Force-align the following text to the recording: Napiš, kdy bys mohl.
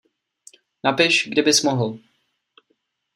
Napiš, 0.83 1.27
kdy 1.31 1.41
bys 1.41 1.63
mohl. 1.63 1.99